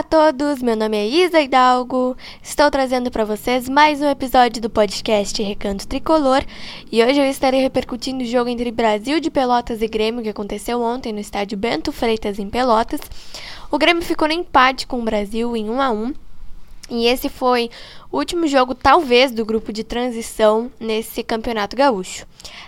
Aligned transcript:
a 0.00 0.02
todos, 0.02 0.62
meu 0.62 0.74
nome 0.74 0.96
é 0.96 1.06
Isa 1.06 1.42
Hidalgo. 1.42 2.16
Estou 2.42 2.70
trazendo 2.70 3.10
para 3.10 3.22
vocês 3.22 3.68
mais 3.68 4.00
um 4.00 4.08
episódio 4.08 4.62
do 4.62 4.70
podcast 4.70 5.42
Recanto 5.42 5.86
Tricolor 5.86 6.42
e 6.90 7.04
hoje 7.04 7.20
eu 7.20 7.26
estarei 7.26 7.60
repercutindo 7.60 8.24
o 8.24 8.26
jogo 8.26 8.48
entre 8.48 8.70
Brasil 8.70 9.20
de 9.20 9.30
Pelotas 9.30 9.82
e 9.82 9.86
Grêmio 9.86 10.22
que 10.22 10.30
aconteceu 10.30 10.80
ontem 10.80 11.12
no 11.12 11.20
estádio 11.20 11.58
Bento 11.58 11.92
Freitas 11.92 12.38
em 12.38 12.48
Pelotas. 12.48 12.98
O 13.70 13.76
Grêmio 13.76 14.02
ficou 14.02 14.26
no 14.26 14.32
empate 14.32 14.86
com 14.86 15.00
o 15.00 15.04
Brasil 15.04 15.54
em 15.54 15.68
1 15.68 15.82
a 15.82 15.90
1 15.90 16.14
e 16.90 17.06
esse 17.06 17.28
foi 17.28 17.70
o 18.10 18.18
último 18.18 18.48
jogo, 18.48 18.74
talvez, 18.74 19.30
do 19.30 19.44
grupo 19.44 19.72
de 19.72 19.84
transição 19.84 20.70
nesse 20.80 21.22
campeonato 21.22 21.76
gaúcho. 21.76 22.26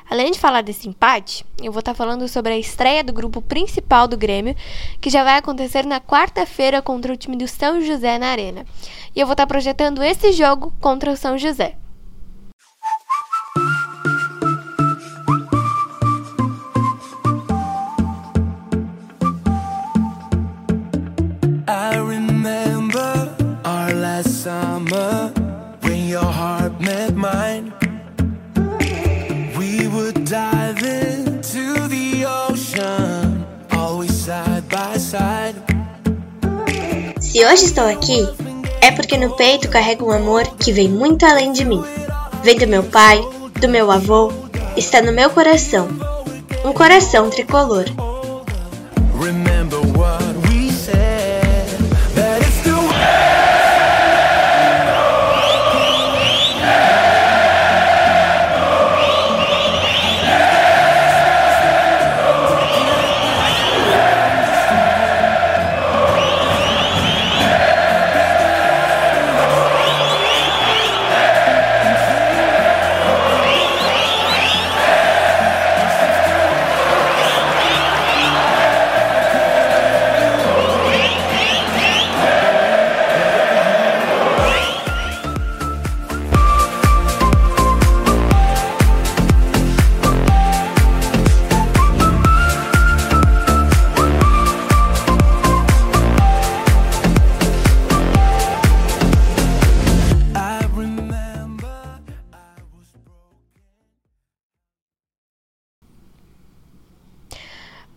Além 0.09 0.31
de 0.31 0.39
falar 0.39 0.63
desse 0.63 0.89
empate, 0.89 1.45
eu 1.61 1.73
vou 1.73 1.81
estar 1.81 1.93
tá 1.93 1.97
falando 1.97 2.29
sobre 2.29 2.53
a 2.53 2.59
estreia 2.59 3.03
do 3.03 3.13
grupo 3.13 3.43
principal 3.43 4.07
do 4.07 4.17
Grêmio, 4.17 4.55
que 5.01 5.11
já 5.11 5.25
vai 5.25 5.37
acontecer 5.37 5.85
na 5.85 6.01
quarta-feira 6.01 6.81
contra 6.81 7.13
o 7.13 7.17
time 7.17 7.37
do 7.37 7.49
São 7.49 7.81
José 7.81 8.19
na 8.19 8.29
Arena. 8.29 8.65
E 9.15 9.21
eu 9.21 9.27
vou 9.27 9.33
estar 9.33 9.47
tá 9.47 9.49
projetando 9.49 10.03
esse 10.03 10.33
jogo 10.33 10.73
contra 10.81 11.11
o 11.11 11.17
São 11.17 11.37
José. 11.37 11.77
Se 37.23 37.45
hoje 37.47 37.65
estou 37.65 37.87
aqui, 37.87 38.29
é 38.83 38.91
porque 38.91 39.17
no 39.17 39.35
peito 39.37 39.71
carrego 39.71 40.07
um 40.07 40.11
amor 40.11 40.47
que 40.59 40.73
vem 40.73 40.89
muito 40.89 41.25
além 41.25 41.53
de 41.53 41.65
mim. 41.65 41.83
Vem 42.43 42.59
do 42.59 42.67
meu 42.67 42.83
pai, 42.83 43.25
do 43.59 43.69
meu 43.69 43.91
avô, 43.91 44.31
está 44.77 45.01
no 45.01 45.13
meu 45.13 45.31
coração. 45.31 45.89
Um 46.65 46.73
coração 46.73 47.31
tricolor. 47.31 47.87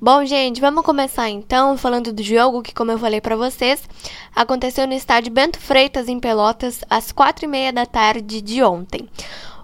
Bom, 0.05 0.23
gente, 0.23 0.61
vamos 0.61 0.85
começar 0.85 1.31
então 1.31 1.75
falando 1.75 2.13
do 2.13 2.21
jogo 2.21 2.61
que, 2.61 2.71
como 2.71 2.91
eu 2.91 2.99
falei 2.99 3.19
para 3.19 3.35
vocês, 3.35 3.81
aconteceu 4.35 4.85
no 4.85 4.93
estádio 4.93 5.33
Bento 5.33 5.57
Freitas, 5.57 6.07
em 6.07 6.19
Pelotas, 6.19 6.81
às 6.87 7.11
quatro 7.11 7.45
e 7.45 7.47
meia 7.47 7.73
da 7.73 7.87
tarde 7.87 8.39
de 8.39 8.61
ontem. 8.61 9.09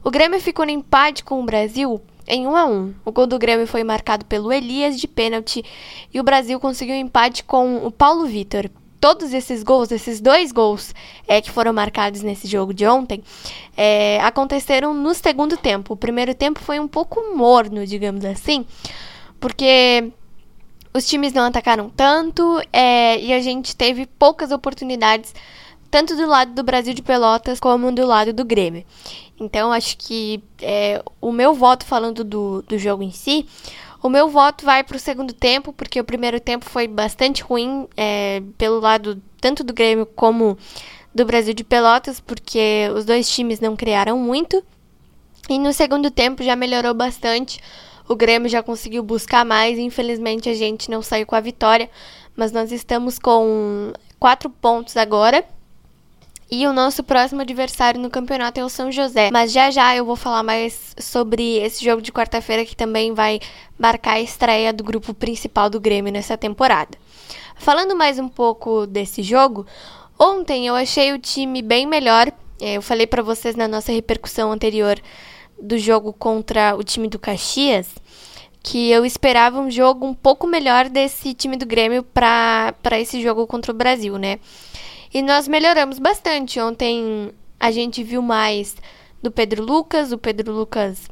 O 0.03 0.09
Grêmio 0.09 0.41
ficou 0.41 0.65
no 0.65 0.71
empate 0.71 1.23
com 1.23 1.39
o 1.39 1.45
Brasil 1.45 2.01
em 2.27 2.47
1 2.47 2.55
a 2.55 2.65
1. 2.65 2.93
O 3.05 3.11
gol 3.11 3.27
do 3.27 3.37
Grêmio 3.37 3.67
foi 3.67 3.83
marcado 3.83 4.25
pelo 4.25 4.51
Elias 4.51 4.99
de 4.99 5.07
pênalti 5.07 5.63
e 6.11 6.19
o 6.19 6.23
Brasil 6.23 6.59
conseguiu 6.59 6.95
um 6.95 7.01
empate 7.01 7.43
com 7.43 7.85
o 7.85 7.91
Paulo 7.91 8.25
Vitor. 8.25 8.67
Todos 8.99 9.35
esses 9.35 9.61
gols, 9.61 9.91
esses 9.91 10.19
dois 10.19 10.51
gols 10.51 10.95
é, 11.27 11.39
que 11.39 11.51
foram 11.51 11.71
marcados 11.71 12.23
nesse 12.23 12.47
jogo 12.47 12.73
de 12.73 12.87
ontem, 12.87 13.23
é, 13.77 14.19
aconteceram 14.21 14.91
no 14.91 15.13
segundo 15.13 15.55
tempo. 15.55 15.93
O 15.93 15.97
primeiro 15.97 16.33
tempo 16.33 16.59
foi 16.59 16.79
um 16.79 16.87
pouco 16.87 17.35
morno, 17.35 17.85
digamos 17.85 18.25
assim, 18.25 18.65
porque 19.39 20.11
os 20.93 21.05
times 21.05 21.33
não 21.33 21.43
atacaram 21.43 21.89
tanto 21.89 22.61
é, 22.71 23.19
e 23.19 23.33
a 23.33 23.39
gente 23.39 23.75
teve 23.75 24.05
poucas 24.05 24.51
oportunidades, 24.51 25.33
tanto 25.89 26.15
do 26.15 26.25
lado 26.27 26.53
do 26.53 26.63
Brasil 26.63 26.93
de 26.93 27.01
Pelotas 27.01 27.59
como 27.59 27.91
do 27.91 28.05
lado 28.05 28.33
do 28.33 28.45
Grêmio. 28.45 28.85
Então, 29.39 29.71
acho 29.71 29.97
que 29.97 30.43
é, 30.61 31.01
o 31.19 31.31
meu 31.31 31.53
voto, 31.53 31.85
falando 31.85 32.23
do, 32.23 32.61
do 32.61 32.77
jogo 32.77 33.01
em 33.01 33.11
si, 33.11 33.47
o 34.03 34.09
meu 34.09 34.29
voto 34.29 34.65
vai 34.65 34.83
para 34.83 34.97
o 34.97 34.99
segundo 34.99 35.33
tempo, 35.33 35.71
porque 35.73 35.99
o 35.99 36.03
primeiro 36.03 36.39
tempo 36.39 36.65
foi 36.65 36.87
bastante 36.87 37.41
ruim 37.43 37.87
é, 37.95 38.41
pelo 38.57 38.79
lado 38.79 39.21
tanto 39.39 39.63
do 39.63 39.73
Grêmio 39.73 40.05
como 40.05 40.57
do 41.13 41.25
Brasil 41.25 41.53
de 41.53 41.63
Pelotas, 41.63 42.19
porque 42.19 42.89
os 42.95 43.05
dois 43.05 43.29
times 43.29 43.59
não 43.59 43.75
criaram 43.75 44.17
muito. 44.17 44.63
E 45.49 45.59
no 45.59 45.73
segundo 45.73 46.09
tempo 46.09 46.43
já 46.43 46.55
melhorou 46.55 46.93
bastante 46.93 47.59
o 48.11 48.15
Grêmio 48.15 48.49
já 48.49 48.61
conseguiu 48.61 49.01
buscar 49.01 49.45
mais, 49.45 49.79
infelizmente 49.79 50.49
a 50.49 50.53
gente 50.53 50.91
não 50.91 51.01
saiu 51.01 51.25
com 51.25 51.35
a 51.35 51.39
vitória, 51.39 51.89
mas 52.35 52.51
nós 52.51 52.71
estamos 52.71 53.17
com 53.17 53.93
quatro 54.19 54.49
pontos 54.49 54.97
agora. 54.97 55.45
E 56.53 56.67
o 56.67 56.73
nosso 56.73 57.01
próximo 57.01 57.39
adversário 57.39 58.01
no 58.01 58.09
campeonato 58.09 58.59
é 58.59 58.65
o 58.65 58.67
São 58.67 58.91
José. 58.91 59.31
Mas 59.31 59.53
já 59.53 59.71
já 59.71 59.95
eu 59.95 60.03
vou 60.03 60.17
falar 60.17 60.43
mais 60.43 60.93
sobre 60.99 61.59
esse 61.59 61.85
jogo 61.85 62.01
de 62.01 62.11
quarta-feira 62.11 62.65
que 62.65 62.75
também 62.75 63.13
vai 63.13 63.39
marcar 63.79 64.15
a 64.15 64.21
estreia 64.21 64.73
do 64.73 64.83
grupo 64.83 65.13
principal 65.13 65.69
do 65.69 65.79
Grêmio 65.79 66.11
nessa 66.11 66.37
temporada. 66.37 66.97
Falando 67.55 67.95
mais 67.95 68.19
um 68.19 68.27
pouco 68.27 68.85
desse 68.85 69.23
jogo, 69.23 69.65
ontem 70.19 70.67
eu 70.67 70.75
achei 70.75 71.13
o 71.13 71.19
time 71.19 71.61
bem 71.61 71.85
melhor. 71.85 72.29
É, 72.59 72.73
eu 72.73 72.81
falei 72.81 73.07
para 73.07 73.23
vocês 73.23 73.55
na 73.55 73.69
nossa 73.69 73.93
repercussão 73.93 74.51
anterior 74.51 74.99
do 75.61 75.77
jogo 75.77 76.11
contra 76.11 76.75
o 76.75 76.83
time 76.83 77.07
do 77.07 77.19
Caxias 77.19 77.87
que 78.63 78.91
eu 78.91 79.05
esperava 79.05 79.59
um 79.59 79.71
jogo 79.71 80.05
um 80.05 80.13
pouco 80.13 80.45
melhor 80.45 80.87
desse 80.87 81.33
time 81.33 81.57
do 81.57 81.65
Grêmio 81.65 82.03
para 82.03 82.99
esse 82.99 83.21
jogo 83.21 83.47
contra 83.47 83.71
o 83.71 83.75
Brasil, 83.75 84.17
né? 84.17 84.39
E 85.13 85.21
nós 85.21 85.47
melhoramos 85.47 85.97
bastante. 85.99 86.59
Ontem 86.59 87.31
a 87.59 87.71
gente 87.71 88.03
viu 88.03 88.21
mais 88.21 88.75
do 89.21 89.31
Pedro 89.31 89.63
Lucas, 89.63 90.11
o 90.11 90.17
Pedro 90.17 90.53
Lucas 90.53 91.09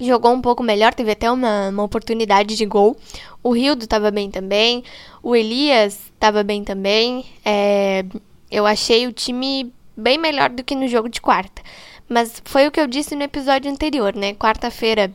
jogou 0.00 0.32
um 0.32 0.40
pouco 0.40 0.62
melhor, 0.62 0.92
teve 0.92 1.12
até 1.12 1.30
uma, 1.30 1.68
uma 1.68 1.84
oportunidade 1.84 2.56
de 2.56 2.66
gol. 2.66 2.96
O 3.42 3.52
Rildo 3.52 3.84
estava 3.84 4.10
bem 4.10 4.30
também, 4.30 4.82
o 5.22 5.36
Elias 5.36 6.10
estava 6.12 6.42
bem 6.42 6.64
também. 6.64 7.24
É, 7.44 8.04
eu 8.50 8.66
achei 8.66 9.06
o 9.06 9.12
time 9.12 9.72
bem 9.96 10.18
melhor 10.18 10.50
do 10.50 10.64
que 10.64 10.74
no 10.74 10.88
jogo 10.88 11.08
de 11.08 11.20
quarta. 11.20 11.62
Mas 12.08 12.42
foi 12.44 12.66
o 12.66 12.70
que 12.70 12.80
eu 12.80 12.86
disse 12.86 13.14
no 13.16 13.22
episódio 13.22 13.70
anterior, 13.70 14.14
né? 14.14 14.34
Quarta-feira 14.34 15.12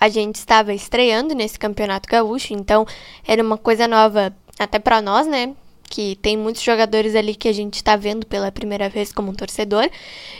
a 0.00 0.08
gente 0.08 0.36
estava 0.36 0.72
estreando 0.72 1.34
nesse 1.34 1.58
campeonato 1.58 2.08
gaúcho, 2.08 2.54
então 2.54 2.86
era 3.26 3.42
uma 3.42 3.58
coisa 3.58 3.86
nova 3.86 4.34
até 4.58 4.78
para 4.78 5.02
nós, 5.02 5.26
né? 5.26 5.54
Que 5.90 6.16
tem 6.16 6.36
muitos 6.36 6.62
jogadores 6.62 7.14
ali 7.14 7.34
que 7.34 7.48
a 7.48 7.52
gente 7.52 7.74
está 7.74 7.96
vendo 7.96 8.24
pela 8.24 8.50
primeira 8.50 8.88
vez 8.88 9.12
como 9.12 9.30
um 9.30 9.34
torcedor. 9.34 9.90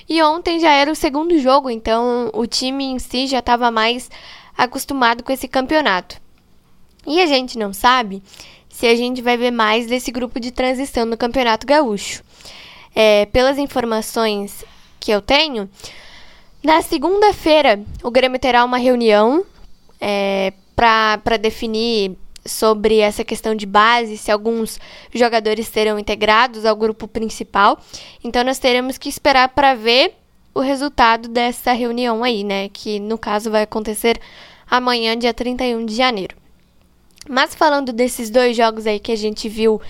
E 0.09 0.23
ontem 0.23 0.61
já 0.61 0.73
era 0.73 0.91
o 0.91 0.95
segundo 0.95 1.39
jogo, 1.39 1.69
então 1.69 2.31
o 2.33 2.47
time 2.47 2.85
em 2.85 2.99
si 2.99 3.27
já 3.27 3.41
estava 3.41 3.71
mais 3.71 4.11
acostumado 4.57 5.23
com 5.23 5.33
esse 5.33 5.49
campeonato. 5.49 6.17
E 7.07 7.21
a 7.21 7.27
gente 7.27 7.59
não 7.59 7.73
sabe 7.73 8.23
se 8.69 8.87
a 8.87 8.95
gente 8.95 9.21
vai 9.21 9.37
ver 9.37 9.51
mais 9.51 9.87
desse 9.87 10.11
grupo 10.11 10.39
de 10.39 10.51
transição 10.51 11.05
no 11.05 11.17
Campeonato 11.17 11.67
Gaúcho. 11.67 12.23
É, 12.95 13.27
pelas 13.27 13.59
informações 13.59 14.65
que 15.01 15.11
eu 15.11 15.23
tenho, 15.23 15.69
na 16.63 16.83
segunda-feira 16.83 17.81
o 18.03 18.11
Grêmio 18.11 18.39
terá 18.39 18.65
uma 18.65 18.77
reunião 18.77 19.45
é, 20.01 20.53
para 20.77 21.37
definir 21.39 22.17
sobre 22.45 22.99
essa 22.99 23.25
questão 23.25 23.55
de 23.55 23.67
base, 23.67 24.17
se 24.17 24.31
alguns 24.31 24.79
jogadores 25.13 25.67
serão 25.69 25.99
integrados 25.99 26.65
ao 26.65 26.77
grupo 26.77 27.07
principal. 27.07 27.79
Então 28.23 28.45
nós 28.45 28.59
teremos 28.59 28.97
que 28.97 29.09
esperar 29.09 29.49
para 29.51 29.75
ver 29.75 30.15
o 30.55 30.61
resultado 30.61 31.29
dessa 31.29 31.73
reunião 31.73 32.25
aí, 32.25 32.43
né, 32.43 32.69
que 32.69 32.99
no 32.99 33.17
caso 33.17 33.51
vai 33.51 33.63
acontecer 33.63 34.21
amanhã, 34.69 35.17
dia 35.17 35.33
31 35.35 35.85
de 35.85 35.95
janeiro. 35.95 36.37
Mas 37.29 37.55
falando 37.55 37.93
desses 37.93 38.31
dois 38.31 38.57
jogos 38.57 38.87
aí 38.87 38.99
que 38.99 39.13
a 39.13 39.17
gente 39.17 39.49
viu 39.49 39.81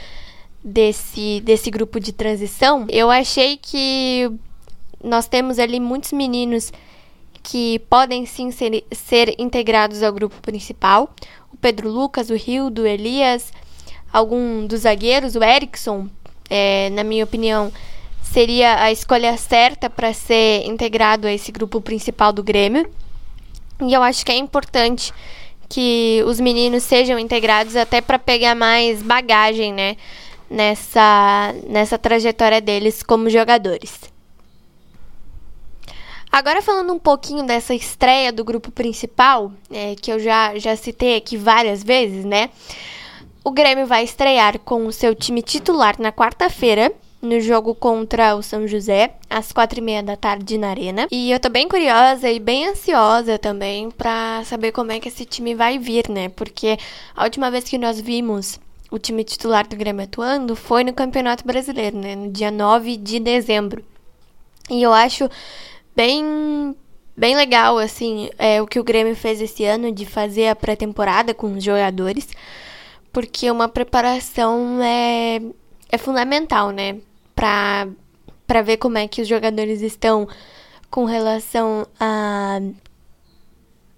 desse, 0.62 1.40
desse 1.40 1.70
grupo 1.70 1.98
de 1.98 2.12
transição, 2.12 2.86
eu 2.88 3.10
achei 3.10 3.56
que 3.56 4.30
nós 5.02 5.26
temos 5.26 5.58
ali 5.58 5.80
muitos 5.80 6.12
meninos 6.12 6.72
que 7.42 7.78
podem 7.90 8.26
sim 8.26 8.50
ser, 8.50 8.84
ser 8.92 9.34
integrados 9.38 10.02
ao 10.02 10.12
grupo 10.12 10.36
principal. 10.42 11.14
O 11.52 11.56
Pedro 11.56 11.90
Lucas, 11.90 12.30
o 12.30 12.34
Rildo, 12.34 12.86
Elias, 12.86 13.52
algum 14.12 14.66
dos 14.66 14.80
zagueiros, 14.80 15.34
o 15.34 15.42
Erickson, 15.42 16.08
é, 16.48 16.90
na 16.90 17.02
minha 17.02 17.24
opinião, 17.24 17.72
seria 18.22 18.82
a 18.82 18.92
escolha 18.92 19.36
certa 19.36 19.88
para 19.88 20.12
ser 20.12 20.64
integrado 20.66 21.26
a 21.26 21.32
esse 21.32 21.50
grupo 21.50 21.80
principal 21.80 22.32
do 22.32 22.42
Grêmio. 22.42 22.88
E 23.80 23.92
eu 23.92 24.02
acho 24.02 24.24
que 24.24 24.32
é 24.32 24.36
importante 24.36 25.12
que 25.68 26.22
os 26.26 26.40
meninos 26.40 26.82
sejam 26.82 27.18
integrados 27.18 27.76
até 27.76 28.00
para 28.00 28.18
pegar 28.18 28.54
mais 28.54 29.02
bagagem, 29.02 29.72
né, 29.72 29.96
nessa 30.50 31.54
nessa 31.68 31.96
trajetória 31.96 32.60
deles 32.60 33.02
como 33.02 33.30
jogadores. 33.30 34.09
Agora 36.32 36.62
falando 36.62 36.92
um 36.92 36.98
pouquinho 36.98 37.44
dessa 37.44 37.74
estreia 37.74 38.32
do 38.32 38.44
grupo 38.44 38.70
principal, 38.70 39.52
é, 39.70 39.96
que 39.96 40.12
eu 40.12 40.20
já, 40.20 40.56
já 40.58 40.76
citei 40.76 41.16
aqui 41.16 41.36
várias 41.36 41.82
vezes, 41.82 42.24
né? 42.24 42.50
O 43.42 43.50
Grêmio 43.50 43.86
vai 43.86 44.04
estrear 44.04 44.58
com 44.60 44.86
o 44.86 44.92
seu 44.92 45.14
time 45.14 45.42
titular 45.42 45.96
na 45.98 46.12
quarta-feira, 46.12 46.92
no 47.20 47.40
jogo 47.40 47.74
contra 47.74 48.34
o 48.36 48.42
São 48.42 48.66
José, 48.66 49.14
às 49.28 49.50
quatro 49.50 49.80
e 49.80 49.82
meia 49.82 50.02
da 50.02 50.16
tarde 50.16 50.56
na 50.56 50.68
Arena. 50.68 51.08
E 51.10 51.32
eu 51.32 51.40
tô 51.40 51.48
bem 51.48 51.68
curiosa 51.68 52.30
e 52.30 52.38
bem 52.38 52.68
ansiosa 52.68 53.38
também 53.38 53.90
para 53.90 54.42
saber 54.44 54.72
como 54.72 54.92
é 54.92 55.00
que 55.00 55.08
esse 55.08 55.24
time 55.24 55.54
vai 55.54 55.78
vir, 55.78 56.08
né? 56.08 56.28
Porque 56.28 56.78
a 57.14 57.24
última 57.24 57.50
vez 57.50 57.64
que 57.64 57.76
nós 57.76 58.00
vimos 58.00 58.60
o 58.90 58.98
time 58.98 59.24
titular 59.24 59.66
do 59.66 59.76
Grêmio 59.76 60.04
atuando 60.04 60.54
foi 60.54 60.84
no 60.84 60.92
Campeonato 60.92 61.44
Brasileiro, 61.44 61.98
né? 61.98 62.14
No 62.14 62.30
dia 62.30 62.50
9 62.50 62.96
de 62.96 63.18
dezembro. 63.18 63.84
E 64.70 64.82
eu 64.82 64.92
acho 64.92 65.28
bem 66.00 66.74
bem 67.14 67.36
legal 67.36 67.76
assim 67.76 68.30
é 68.38 68.62
o 68.62 68.66
que 68.66 68.80
o 68.80 68.84
Grêmio 68.84 69.14
fez 69.14 69.38
esse 69.38 69.66
ano 69.66 69.92
de 69.92 70.06
fazer 70.06 70.48
a 70.48 70.56
pré-temporada 70.56 71.34
com 71.34 71.52
os 71.52 71.62
jogadores 71.62 72.28
porque 73.12 73.50
uma 73.50 73.68
preparação 73.68 74.82
é, 74.82 75.42
é 75.92 75.98
fundamental 75.98 76.70
né 76.70 76.96
para 77.34 77.86
para 78.46 78.62
ver 78.62 78.78
como 78.78 78.96
é 78.96 79.06
que 79.06 79.20
os 79.20 79.28
jogadores 79.28 79.82
estão 79.82 80.26
com 80.90 81.04
relação 81.04 81.86
a 82.00 82.60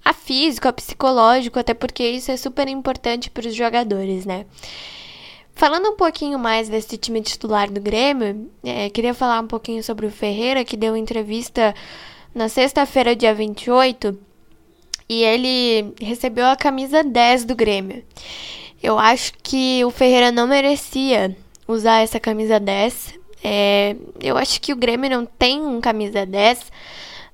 a 0.05 0.13
físico, 0.13 0.67
a 0.67 0.73
psicológico, 0.73 1.61
até 1.61 1.73
porque 1.73 2.03
isso 2.03 2.33
é 2.33 2.37
super 2.37 2.67
importante 2.67 3.31
para 3.31 3.47
os 3.47 3.55
jogadores, 3.55 4.27
né? 4.27 4.47
Falando 5.55 5.91
um 5.91 5.97
pouquinho 5.97 6.39
mais 6.39 6.69
desse 6.69 6.97
time 6.97 7.21
titular 7.21 7.71
do 7.71 7.81
Grêmio, 7.81 8.51
é, 8.65 8.91
queria 8.91 9.15
falar 9.15 9.41
um 9.41 9.47
pouquinho 9.47 9.83
sobre 9.83 10.07
o 10.07 10.11
Ferreira, 10.11 10.65
que 10.65 10.77
deu 10.77 10.97
entrevista 10.97 11.75
na 12.35 12.49
sexta-feira, 12.49 13.15
dia 13.15 13.35
28, 13.35 14.19
e 15.09 15.23
ele 15.23 15.95
recebeu 16.01 16.47
a 16.47 16.57
camisa 16.57 17.05
10 17.05 17.45
do 17.45 17.55
Grêmio. 17.55 18.03
Eu 18.83 18.99
acho 18.99 19.35
que 19.43 19.85
o 19.85 19.91
Ferreira 19.91 20.33
não 20.33 20.47
merecia 20.47 21.37
usar 21.69 22.01
essa 22.01 22.19
camisa 22.19 22.59
10. 22.59 23.19
É, 23.45 23.95
eu 24.21 24.37
acho 24.37 24.61
que 24.61 24.73
o 24.73 24.77
Grêmio 24.77 25.11
não 25.11 25.25
tem 25.25 25.61
um 25.61 25.81
camisa 25.81 26.27
10 26.27 26.73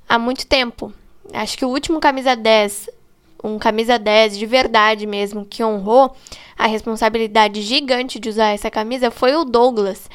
há 0.09 0.19
muito 0.19 0.47
tempo. 0.47 0.93
Acho 1.33 1.57
que 1.57 1.65
o 1.65 1.69
último 1.69 2.01
camisa 2.01 2.35
10 2.35 2.91
um 3.43 3.59
camisa 3.59 3.99
10 3.99 4.39
de 4.39 4.47
verdade 4.47 5.07
mesmo, 5.07 5.45
que 5.45 5.63
honrou 5.63 6.15
a 6.57 6.67
responsabilidade 6.67 7.63
gigante 7.63 8.19
de 8.19 8.29
usar 8.29 8.49
essa 8.49 8.71
camisa, 8.71 9.11
foi 9.11 9.35
o 9.35 9.45
Douglas. 9.45 10.09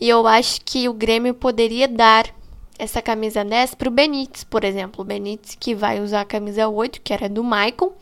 E 0.00 0.08
eu 0.08 0.26
acho 0.26 0.60
que 0.64 0.88
o 0.88 0.92
Grêmio 0.92 1.34
poderia 1.34 1.88
dar 1.88 2.26
essa 2.78 3.02
camisa 3.02 3.44
10 3.44 3.74
para 3.74 3.88
o 3.88 3.90
Benítez, 3.90 4.44
por 4.44 4.62
exemplo. 4.62 5.02
O 5.02 5.04
Benítez 5.04 5.56
que 5.58 5.74
vai 5.74 6.00
usar 6.00 6.20
a 6.20 6.24
camisa 6.24 6.68
8, 6.68 7.00
que 7.02 7.12
era 7.12 7.28
do 7.28 7.42
Michael. 7.42 7.96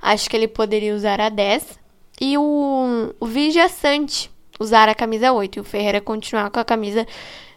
Acho 0.00 0.28
que 0.30 0.36
ele 0.36 0.48
poderia 0.48 0.94
usar 0.94 1.20
a 1.20 1.28
10. 1.28 1.78
E 2.20 2.38
o, 2.38 3.12
o 3.20 3.26
Vigia 3.26 3.68
Sante 3.68 4.30
usar 4.58 4.88
a 4.88 4.94
camisa 4.94 5.32
8. 5.32 5.56
E 5.56 5.60
o 5.60 5.64
Ferreira 5.64 6.00
continuar 6.00 6.50
com 6.50 6.58
a 6.58 6.64
camisa 6.64 7.06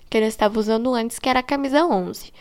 que 0.09 0.17
ele 0.17 0.27
estava 0.27 0.59
usando 0.59 0.93
antes, 0.93 1.19
que 1.19 1.29
era 1.29 1.39
a 1.39 1.43
camisa 1.43 1.85
11. 1.85 2.33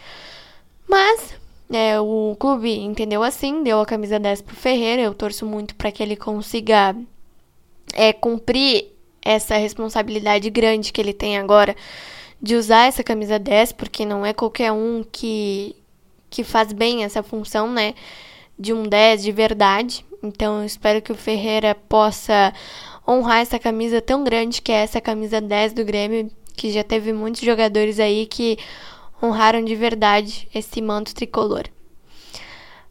Mas 0.89 1.35
é, 1.71 2.01
o 2.01 2.37
clube 2.39 2.71
entendeu 2.79 3.23
assim, 3.23 3.63
deu 3.63 3.81
a 3.81 3.87
camisa 3.87 4.19
10 4.19 4.43
pro 4.43 4.55
Ferreira. 4.55 5.03
Eu 5.03 5.15
torço 5.15 5.45
muito 5.45 5.75
para 5.75 5.91
que 5.91 6.03
ele 6.03 6.17
consiga 6.17 6.95
é, 7.93 8.13
cumprir 8.13 8.93
essa 9.23 9.57
responsabilidade 9.57 10.49
grande 10.51 10.93
que 10.93 11.01
ele 11.01 11.13
tem 11.13 11.37
agora 11.37 11.75
de 12.41 12.55
usar 12.55 12.87
essa 12.87 13.03
camisa 13.03 13.39
10, 13.39 13.73
porque 13.73 14.05
não 14.05 14.25
é 14.25 14.33
qualquer 14.33 14.71
um 14.71 15.05
que, 15.11 15.75
que 16.31 16.45
faz 16.45 16.73
bem 16.73 17.03
essa 17.03 17.23
função, 17.23 17.71
né? 17.71 17.95
De 18.59 18.73
um 18.73 18.85
10 18.85 19.23
de 19.23 19.33
verdade. 19.33 20.05
Então 20.23 20.61
eu 20.61 20.67
espero 20.67 21.03
que 21.03 21.11
o 21.11 21.17
Ferreira 21.17 21.75
possa 21.75 22.53
honrar 23.07 23.39
essa 23.39 23.59
camisa 23.59 24.01
tão 24.01 24.23
grande 24.23 24.63
que 24.63 24.71
é 24.71 24.77
essa 24.77 25.01
camisa 25.01 25.41
10 25.41 25.73
do 25.73 25.85
Grêmio, 25.85 26.31
que 26.57 26.71
já 26.71 26.85
teve 26.85 27.13
muitos 27.13 27.41
jogadores 27.41 27.99
aí 27.99 28.27
que 28.27 28.59
honraram 29.23 29.65
de 29.65 29.75
verdade 29.75 30.49
esse 30.55 30.81
manto 30.81 31.15
tricolor. 31.15 31.65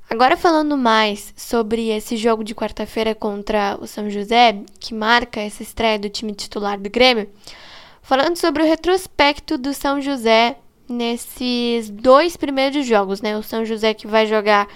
Agora 0.10 0.38
falando 0.38 0.78
mais 0.78 1.34
sobre 1.36 1.90
esse 1.90 2.16
jogo 2.16 2.44
de 2.44 2.54
quarta-feira 2.54 3.16
contra 3.16 3.78
o 3.82 3.88
São 3.88 4.10
José, 4.10 4.62
que 4.80 4.94
marca 4.94 5.42
essa 5.42 5.64
estreia 5.64 5.98
do 5.98 6.10
time 6.10 6.34
titular 6.34 6.80
do 6.80 6.90
Grêmio, 6.90 7.30
falando 8.02 8.38
sobre 8.38 8.62
o 8.62 8.66
retrospecto 8.66 9.58
do 9.58 9.74
São 9.74 10.00
José 10.00 10.58
nesses 10.88 11.90
dois 11.90 12.38
primeiros 12.38 12.86
jogos, 12.86 13.20
né? 13.22 13.36
O 13.36 13.42
São 13.42 13.66
José 13.66 13.94
que 13.96 14.06
vai 14.06 14.28
jogar 14.28 14.68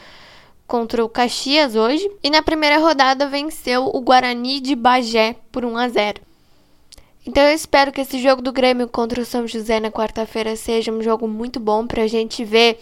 contra 0.65 1.05
o 1.05 1.09
Caxias 1.09 1.75
hoje 1.75 2.09
e 2.23 2.29
na 2.29 2.41
primeira 2.41 2.79
rodada 2.79 3.27
venceu 3.27 3.85
o 3.85 4.01
Guarani 4.01 4.59
de 4.59 4.75
Bagé 4.75 5.35
por 5.51 5.63
1 5.63 5.77
a 5.77 5.89
0. 5.89 6.28
Então 7.29 7.43
eu 7.43 7.53
espero 7.53 7.91
que 7.91 8.01
esse 8.01 8.17
jogo 8.17 8.41
do 8.41 8.51
Grêmio 8.51 8.87
contra 8.87 9.21
o 9.21 9.25
São 9.25 9.47
José 9.47 9.79
na 9.79 9.91
quarta-feira 9.91 10.55
seja 10.55 10.91
um 10.91 10.99
jogo 10.99 11.27
muito 11.27 11.59
bom 11.59 11.85
para 11.85 12.01
a 12.01 12.07
gente 12.07 12.43
ver 12.43 12.79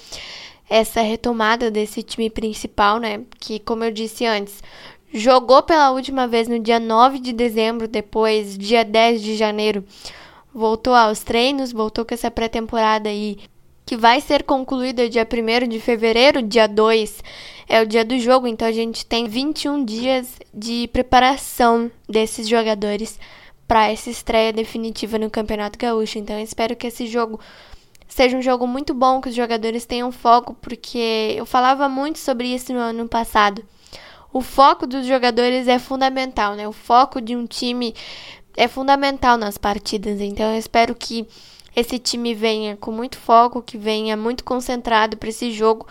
essa 0.70 1.02
retomada 1.02 1.70
desse 1.70 2.02
time 2.02 2.30
principal, 2.30 2.98
né? 2.98 3.24
Que, 3.42 3.60
como 3.60 3.84
eu 3.84 3.92
disse 3.92 4.26
antes, 4.26 4.64
jogou 5.14 5.62
pela 5.64 5.92
última 5.92 6.30
vez 6.30 6.48
no 6.48 6.60
dia 6.60 6.80
9 6.80 7.20
de 7.20 7.34
dezembro, 7.34 7.90
depois, 7.90 8.58
dia 8.58 8.86
10 8.86 9.22
de 9.22 9.36
janeiro, 9.36 9.84
voltou 10.54 10.96
aos 10.96 11.20
treinos, 11.20 11.74
voltou 11.74 12.06
com 12.06 12.13
essa 12.13 12.32
pré-temporada 12.32 13.10
aí, 13.10 13.39
que 13.86 13.98
vai 13.98 14.22
ser 14.22 14.44
concluída 14.44 15.10
dia 15.10 15.27
1 15.30 15.68
de 15.68 15.82
fevereiro, 15.82 16.42
dia 16.42 16.68
2 16.68 17.22
é 17.68 17.82
o 17.82 17.86
dia 17.86 18.06
do 18.06 18.18
jogo, 18.18 18.48
então 18.48 18.66
a 18.66 18.72
gente 18.72 19.06
tem 19.06 19.27
21 19.27 19.84
dias 19.84 20.39
de 20.54 20.88
preparação 20.94 21.92
desses 22.08 22.48
jogadores 22.48 23.20
para 23.67 23.91
essa 23.91 24.09
estreia 24.09 24.53
definitiva 24.53 25.19
no 25.19 25.29
Campeonato 25.29 25.77
Gaúcho. 25.77 26.17
Então 26.17 26.38
eu 26.38 26.43
espero 26.43 26.75
que 26.75 26.88
esse 26.88 27.05
jogo 27.05 27.39
seja 28.07 28.38
um 28.38 28.41
jogo 28.41 28.65
muito 28.65 28.93
bom, 28.93 29.19
que 29.19 29.29
os 29.29 29.36
jogadores 29.36 29.86
tenham 29.86 30.12
foco, 30.12 30.55
porque 30.62 31.36
eu 31.36 31.45
falava 31.45 31.89
muito 31.89 32.19
sobre 32.19 32.47
isso 32.47 32.74
no 32.74 32.79
ano 32.79 33.07
passado. 33.07 33.63
O 34.31 34.41
foco 34.41 34.88
dos 34.88 35.05
jogadores 35.05 35.67
é 35.67 35.77
fundamental, 35.79 36.55
né? 36.55 36.67
O 36.67 36.71
foco 36.71 37.19
de 37.19 37.36
um 37.36 37.45
time 37.45 37.93
é 38.55 38.67
fundamental 38.67 39.38
nas 39.38 39.57
partidas. 39.57 40.21
Então 40.21 40.51
eu 40.51 40.57
espero 40.57 40.95
que 40.95 41.27
esse 41.75 42.00
time 42.00 42.33
venha 42.33 42.75
com 42.75 42.91
muito 42.91 43.17
foco, 43.17 43.62
que 43.62 43.77
venha 43.77 44.17
muito 44.17 44.43
concentrado 44.43 45.17
para 45.17 45.29
esse 45.29 45.51
jogo 45.51 45.86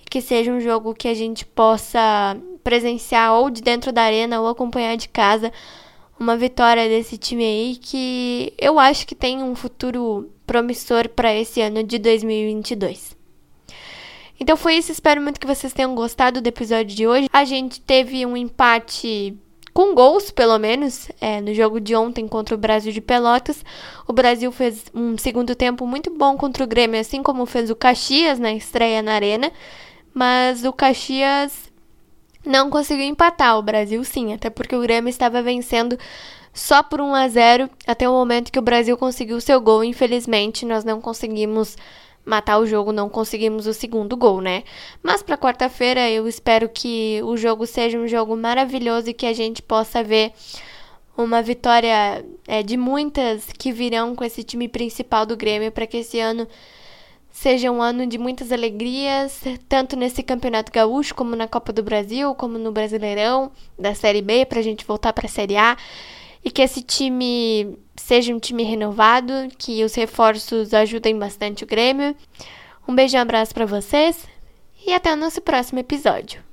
e 0.00 0.08
que 0.08 0.20
seja 0.20 0.50
um 0.50 0.60
jogo 0.60 0.94
que 0.94 1.08
a 1.08 1.14
gente 1.14 1.44
possa 1.44 2.36
presenciar 2.64 3.34
ou 3.34 3.50
de 3.50 3.62
dentro 3.62 3.92
da 3.92 4.02
arena 4.02 4.40
ou 4.40 4.48
acompanhar 4.48 4.96
de 4.96 5.08
casa 5.08 5.52
uma 6.18 6.36
vitória 6.36 6.88
desse 6.88 7.16
time 7.16 7.44
aí 7.44 7.76
que 7.76 8.52
eu 8.58 8.78
acho 8.78 9.06
que 9.06 9.14
tem 9.14 9.42
um 9.42 9.54
futuro 9.54 10.30
promissor 10.46 11.08
para 11.08 11.34
esse 11.34 11.60
ano 11.60 11.82
de 11.82 11.98
2022. 11.98 13.16
Então 14.40 14.56
foi 14.56 14.74
isso, 14.74 14.92
espero 14.92 15.20
muito 15.20 15.40
que 15.40 15.46
vocês 15.46 15.72
tenham 15.72 15.94
gostado 15.94 16.40
do 16.40 16.46
episódio 16.46 16.94
de 16.96 17.06
hoje. 17.06 17.28
A 17.32 17.44
gente 17.44 17.80
teve 17.80 18.24
um 18.24 18.36
empate 18.36 19.36
com 19.74 19.94
gols, 19.94 20.30
pelo 20.30 20.58
menos, 20.58 21.08
é, 21.20 21.40
no 21.40 21.52
jogo 21.54 21.80
de 21.80 21.94
ontem 21.94 22.26
contra 22.26 22.54
o 22.54 22.58
Brasil 22.58 22.92
de 22.92 23.00
Pelotas. 23.00 23.64
O 24.06 24.12
Brasil 24.12 24.50
fez 24.50 24.84
um 24.94 25.16
segundo 25.18 25.54
tempo 25.54 25.86
muito 25.86 26.10
bom 26.10 26.36
contra 26.36 26.64
o 26.64 26.66
Grêmio, 26.66 27.00
assim 27.00 27.22
como 27.22 27.46
fez 27.46 27.70
o 27.70 27.76
Caxias 27.76 28.38
na 28.38 28.52
estreia 28.52 29.02
na 29.02 29.12
Arena. 29.12 29.52
Mas 30.14 30.64
o 30.64 30.72
Caxias 30.72 31.67
não 32.44 32.70
conseguiu 32.70 33.04
empatar. 33.06 33.58
O 33.58 33.62
Brasil 33.62 34.02
sim, 34.04 34.32
até 34.32 34.50
porque 34.50 34.74
o 34.74 34.80
Grêmio 34.80 35.10
estava 35.10 35.42
vencendo 35.42 35.98
só 36.52 36.82
por 36.82 37.00
1 37.00 37.14
a 37.14 37.28
0 37.28 37.70
até 37.86 38.08
o 38.08 38.12
momento 38.12 38.50
que 38.50 38.58
o 38.58 38.62
Brasil 38.62 38.96
conseguiu 38.96 39.40
seu 39.40 39.60
gol. 39.60 39.84
Infelizmente, 39.84 40.66
nós 40.66 40.84
não 40.84 41.00
conseguimos 41.00 41.76
matar 42.24 42.58
o 42.58 42.66
jogo, 42.66 42.92
não 42.92 43.08
conseguimos 43.08 43.66
o 43.66 43.72
segundo 43.72 44.16
gol, 44.16 44.40
né? 44.40 44.62
Mas 45.02 45.22
para 45.22 45.38
quarta-feira 45.38 46.10
eu 46.10 46.28
espero 46.28 46.68
que 46.68 47.20
o 47.24 47.36
jogo 47.36 47.66
seja 47.66 47.98
um 47.98 48.06
jogo 48.06 48.36
maravilhoso 48.36 49.08
e 49.08 49.14
que 49.14 49.24
a 49.24 49.32
gente 49.32 49.62
possa 49.62 50.02
ver 50.02 50.32
uma 51.16 51.42
vitória 51.42 52.24
é, 52.46 52.62
de 52.62 52.76
muitas 52.76 53.46
que 53.58 53.72
virão 53.72 54.14
com 54.14 54.22
esse 54.22 54.44
time 54.44 54.68
principal 54.68 55.24
do 55.24 55.36
Grêmio 55.36 55.72
para 55.72 55.86
que 55.86 55.96
esse 55.96 56.20
ano 56.20 56.46
seja 57.38 57.70
um 57.70 57.80
ano 57.80 58.04
de 58.04 58.18
muitas 58.18 58.50
alegrias, 58.50 59.40
tanto 59.68 59.94
nesse 59.94 60.24
Campeonato 60.24 60.72
Gaúcho, 60.72 61.14
como 61.14 61.36
na 61.36 61.46
Copa 61.46 61.72
do 61.72 61.84
Brasil, 61.84 62.34
como 62.34 62.58
no 62.58 62.72
Brasileirão 62.72 63.52
da 63.78 63.94
Série 63.94 64.20
B, 64.20 64.44
para 64.44 64.58
a 64.58 64.62
gente 64.62 64.84
voltar 64.84 65.12
para 65.12 65.26
a 65.26 65.30
Série 65.30 65.56
A. 65.56 65.76
E 66.44 66.50
que 66.50 66.60
esse 66.60 66.82
time 66.82 67.78
seja 67.94 68.34
um 68.34 68.40
time 68.40 68.64
renovado, 68.64 69.32
que 69.56 69.84
os 69.84 69.94
reforços 69.94 70.74
ajudem 70.74 71.16
bastante 71.16 71.62
o 71.62 71.66
Grêmio. 71.66 72.16
Um 72.88 72.94
beijo 72.94 73.16
e 73.16 73.18
um 73.18 73.22
abraço 73.22 73.54
para 73.54 73.66
vocês 73.66 74.26
e 74.84 74.92
até 74.92 75.12
o 75.12 75.16
nosso 75.16 75.40
próximo 75.40 75.78
episódio. 75.78 76.47